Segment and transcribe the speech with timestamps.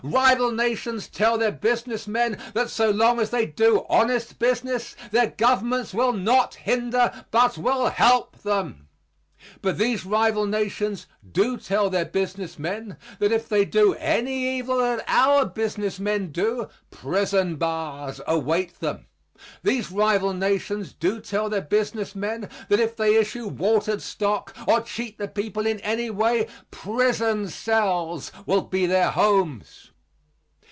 [0.03, 5.27] Rival nations tell their business men that so long as they do honest business their
[5.29, 8.87] governments will not hinder but will help them.
[9.61, 14.79] But these rival nations do tell their business men that if they do any evil
[14.79, 19.05] that our business men do, prison bars await them.
[19.61, 24.81] These rival nations do tell their business men that if they issue watered stock or
[24.81, 29.89] cheat the people in any way, prison cells will be their homes.